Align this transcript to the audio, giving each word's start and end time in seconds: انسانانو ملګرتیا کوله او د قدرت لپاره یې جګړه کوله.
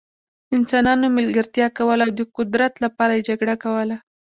انسانانو 0.57 1.07
ملګرتیا 1.17 1.67
کوله 1.77 2.03
او 2.07 2.11
د 2.17 2.19
قدرت 2.37 2.73
لپاره 2.83 3.11
یې 3.17 3.25
جګړه 3.29 3.55
کوله. 3.63 3.97